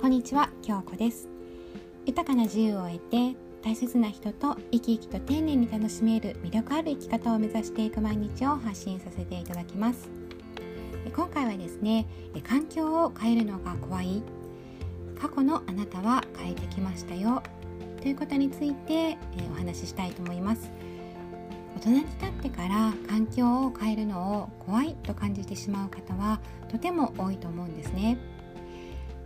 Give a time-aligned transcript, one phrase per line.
[0.00, 1.28] こんにちは京子です。
[2.06, 10.08] 豊かな自由を得て大切な人と生き生きと丁寧に楽しめる魅力ある生き方を目指していく毎日を発信させていただきます。
[11.14, 12.06] 今回はですね
[12.48, 14.22] 環境を変えるのが怖い。
[15.20, 17.42] 過去のあなたは変えてきましたよ。
[18.00, 19.18] ということについて
[19.52, 20.72] お話ししたいと思います。
[21.76, 26.40] 大人になってから環境を変えるのを怖いと感じてしまう方は
[26.70, 28.16] とても多いと思うんですね。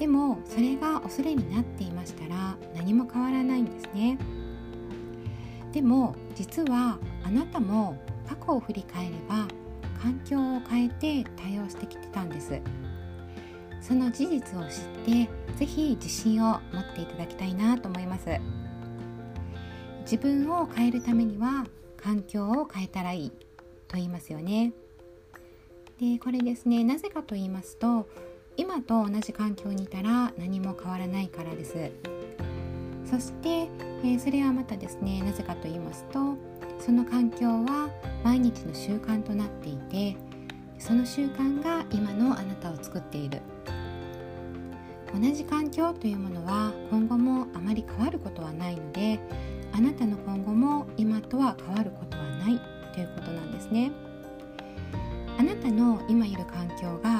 [0.00, 4.18] でもそれが恐れになっていましたら何も変わらないんですね。
[5.72, 9.46] でも実はあなたも過去を振り返れば
[10.02, 12.58] 環境を変えて対応してきてたんです。
[13.82, 15.28] その事実を知って
[15.58, 18.30] 是非自信を持っていただきたいなと思います。
[20.04, 21.66] 自分を変えるためには
[21.98, 23.30] 環境を変えたらいい
[23.86, 24.72] と言いますよね。
[26.00, 28.08] でこれですねなぜかと言いますと
[28.56, 31.90] 今と同じ環境にいたら何も変わらないからです。
[33.04, 36.36] そして、えー、それはまたですねなぜかと言いますと
[36.78, 37.90] その環境は
[38.22, 40.16] 毎日の習慣となっていて
[40.78, 43.40] その習慣が今のあなたを作っている。
[45.12, 49.18] 同じ環境というものは今後もあまり変わることはないので
[49.72, 52.60] あなたの今後も今とは変わることはない
[52.94, 53.90] ということなんですね。
[55.36, 57.19] あなたの今いる環境が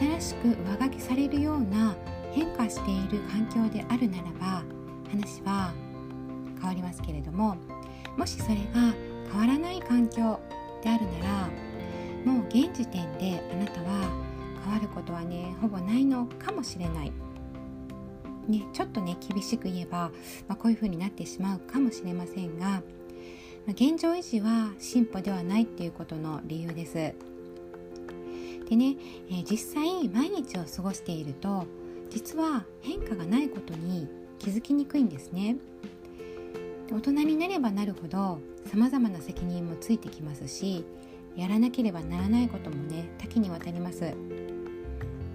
[0.00, 1.94] 新しく上書きされるような
[2.32, 4.62] 変化している環境であるならば
[5.10, 5.74] 話は
[6.58, 7.58] 変わりますけれども
[8.16, 8.94] もしそれが
[9.30, 10.40] 変わらない環境
[10.82, 11.48] であるなら
[12.24, 14.08] もう現時点であなたは
[14.64, 17.12] 変わることはねほぼないのかもしれない。
[18.48, 20.10] ね、ちょっとね厳しく言えば、
[20.48, 22.82] まあ、こういう風になってしまうかもしれませんが、ま、
[23.68, 27.29] 現状維持は進歩ではないっていうことの理由です。
[28.70, 28.96] でね、
[29.28, 31.66] えー、実際毎日を過ごしていると
[32.08, 35.56] 実は変化がないことに気づきにくいんですね。
[36.92, 40.84] 大人になればなるほどさまざまな責任もついてきますし
[41.36, 44.12] やらなければならないこともね多岐にわたります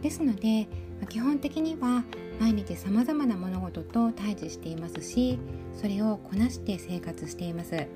[0.01, 0.67] ですので
[1.07, 2.03] 基本的には
[2.41, 5.39] 毎日さまざまな物事と対峙していますし
[5.73, 7.87] それをこなして生活しています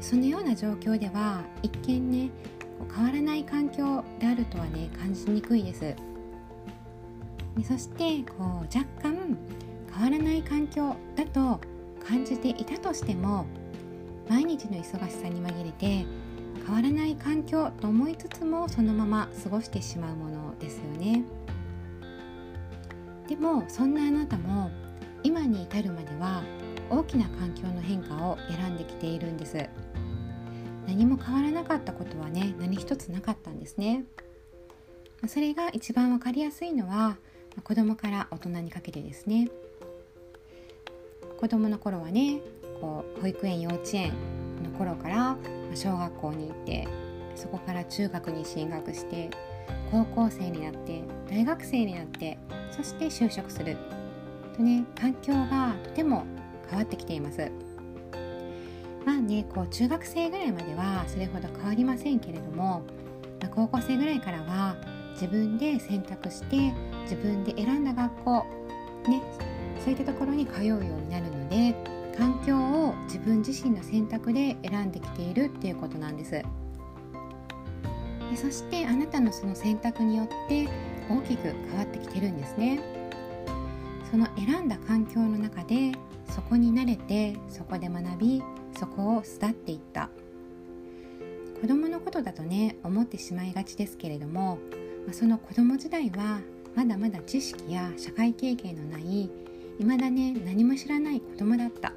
[0.00, 2.30] そのような状況では一見ね
[2.94, 5.94] 変わらない環境であるとはね感じにくいです。
[7.62, 9.36] そしてこう若干
[9.92, 11.60] 変わらない環境だと
[12.06, 13.46] 感じていたとしても
[14.28, 16.04] 毎日の忙しさに紛れて
[16.66, 21.22] 変わらない環境と思いつつもそのまま過ごしてしまうものですよね。
[23.28, 24.70] でもそんなあなたも
[25.22, 26.42] 今に至るまでは
[26.90, 29.66] 大きな環境の変化を選んできているんです。
[30.86, 34.04] 何も変わらなかったことはね何一つなかったんですね。
[35.26, 37.16] それが一番わかりやすいのは
[37.62, 39.48] 子供から大人にかけてですね。
[41.40, 42.40] 子供の頃はね
[42.80, 44.12] こう保育園幼稚園
[44.62, 45.36] の頃から
[45.74, 46.88] 小学校に行って
[47.34, 49.30] そこから中学に進学して
[49.90, 52.38] 高校生になって大学生になって
[52.70, 53.76] そして就職する。
[54.56, 56.24] とね環境がとても
[56.68, 57.50] 変わってきています。
[59.04, 62.82] まあねこう中学生ぐらいまではそれほど変わりませんけれども、
[63.40, 64.76] まあ、高校生ぐらいからは
[65.12, 66.72] 自分で選択して
[67.02, 68.46] 自分で選んだ学校
[69.08, 69.22] ね
[69.84, 71.74] そういったところに通うようになるので
[72.16, 76.30] 環境を自分自身の選択で選んできているっていうことなんです。
[76.30, 76.44] で
[78.36, 80.68] そしてあなたのその選択によって
[81.08, 82.80] 大きく変わってきてるんですね。
[84.10, 85.92] その選んだ環境の中で
[86.30, 88.42] そこに慣れてそこで学び
[88.78, 90.10] そこを育っていった。
[91.60, 94.58] 子供のことだとね思ってしまいがちですけれども
[95.12, 96.40] その子供時代は
[96.74, 99.30] まだまだ知識や社会経験のない
[99.78, 101.92] 未だね何も知らない子供だった。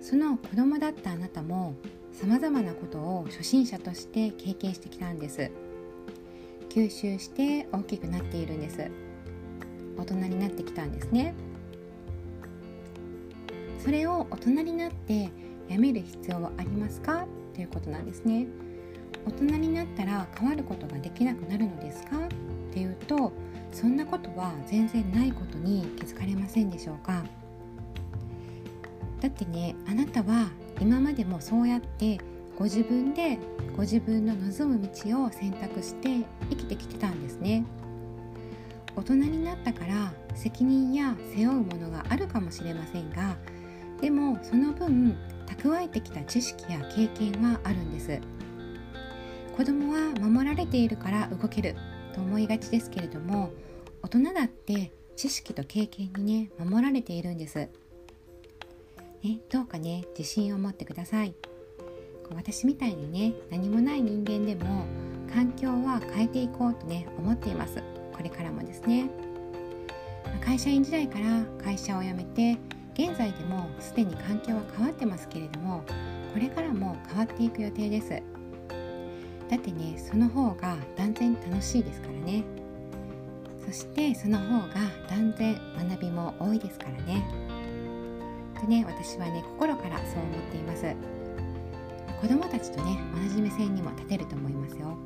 [0.00, 1.74] その子供だったあなたも
[2.12, 5.50] さまざまなことを初心者として経験してきたんです。
[6.68, 8.90] 吸収して大きくなっているんです。
[9.96, 11.34] 大人になってきたんですね。
[13.82, 15.30] それを大人になって
[15.68, 17.26] やめる必要はありますか？
[17.54, 18.46] ということなんですね。
[19.26, 22.18] 大人になったら変わることができなくなるのですか？
[22.18, 22.28] っ
[22.72, 23.32] ていうと
[23.72, 27.24] そんなことは全然ないことに気づかれませんでしょうか？
[29.20, 30.50] だってねあなたは
[30.80, 32.18] 今までもそうやって
[32.58, 33.38] ご自分で
[33.76, 37.64] ご自分の望む道を選択して生きてきてたんですね。
[38.96, 43.36] 大人になったから責任や背負うものがあるかもしれませんが
[44.00, 45.16] でもその分
[45.46, 48.20] 蓄えてきた知識や経験はあるんです。
[49.56, 51.76] 子供は守られているから動ける
[52.14, 53.50] と思いがちですけれども
[54.02, 57.68] 大人だって知識と経験にね守られているんです、ね、
[59.50, 61.34] どうかね自信を持ってください。
[62.34, 64.86] 私みたいにね何もない人間でも
[65.34, 67.82] 環境は変えていこうとね思っています。
[68.12, 69.10] これからもですね。
[70.40, 72.56] 会社員時代から会社を辞めて
[73.00, 75.82] 現在でもすでに環境は変わってますけれども
[76.34, 78.10] これからも変わっていく予定です。
[79.48, 82.44] だってねその方が断然楽しいですからね。
[83.64, 84.74] そしてその方が
[85.08, 85.58] 断然
[85.88, 87.24] 学びも多いですからね。
[88.60, 90.94] でね私はね心からそう思っています。
[92.20, 94.98] 子供たちとね同じ目線にも立てると思いますよ。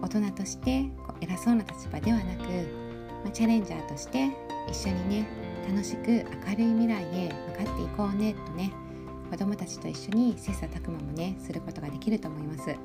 [0.00, 0.84] 大人として
[1.20, 2.42] 偉そうな立場ではなく、
[3.24, 4.30] まあ、チャレンジャーとして
[4.70, 8.72] 一緒にね楽しく明るい未来へ向かっていこうねとね
[9.30, 12.76] 子供たちと一緒に切磋琢磨もねすることができると思います。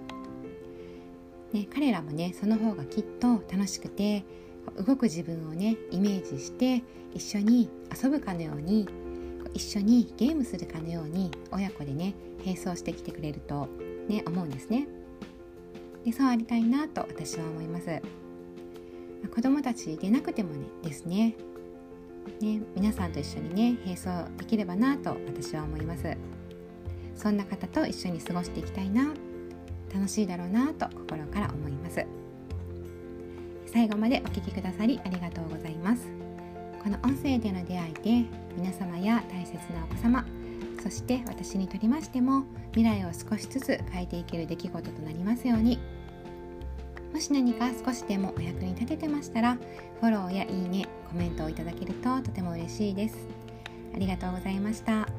[1.53, 4.25] ね、彼らもねその方がきっと楽しくて
[4.85, 6.83] 動く自分をねイメージして
[7.13, 7.69] 一緒に
[8.03, 8.87] 遊ぶかのように
[9.53, 12.13] 一緒にゲームするかのように親子でね
[12.45, 13.67] 並走してきてくれると
[14.07, 14.87] ね思うんですね
[16.05, 18.01] でそうありたいなと私は思います
[19.33, 21.35] 子供たちでなくてもねですね
[22.41, 26.17] ね皆さんと一緒にね並走できればなと私は思います。
[27.15, 29.11] そんな方と一緒に過ごしていきたいな
[29.93, 32.05] 楽しいだろうなと心から思います。
[33.65, 36.07] 最後までお聴きくださりありがとうございます。
[36.83, 37.93] この音声での出会い
[38.23, 40.25] で皆様や大切なお子様
[40.81, 45.79] そして私にとりましても未来を少しずつ変えていける出来事となりますように。
[47.13, 49.57] もし何か少しでもお役に立ててましたら
[49.99, 53.15] フォローやいいねコメントをいただけるととても嬉しいです
[53.95, 55.16] ありがとうございました。